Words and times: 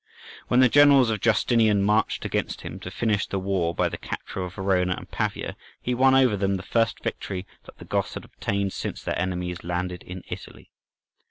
When 0.47 0.61
the 0.61 0.67
generals 0.67 1.11
of 1.11 1.21
Justinian 1.21 1.83
marched 1.83 2.25
against 2.25 2.61
him, 2.61 2.79
to 2.79 2.89
finish 2.89 3.27
the 3.27 3.37
war 3.37 3.75
by 3.75 3.87
the 3.87 3.99
capture 3.99 4.41
of 4.41 4.55
Verona 4.55 4.95
and 4.97 5.11
Pavia, 5.11 5.55
he 5.79 5.93
won 5.93 6.15
over 6.15 6.35
them 6.35 6.55
the 6.57 6.63
first 6.63 7.03
victory 7.03 7.45
that 7.65 7.77
the 7.77 7.85
Goths 7.85 8.15
had 8.15 8.25
obtained 8.25 8.73
since 8.73 9.03
their 9.03 9.15
enemies 9.19 9.63
landed 9.63 10.01
in 10.01 10.23
Italy. 10.27 10.71